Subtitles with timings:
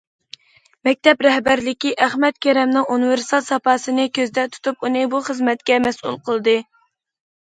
[0.87, 6.57] مەكتەپ رەھبەرلىكى ئەخمەت كېرەمنىڭ ئۇنىۋېرسال ساپاسىنى كۆزدە تۇتۇپ، ئۇنى بۇ خىزمەتكە مەسئۇل قىلدى.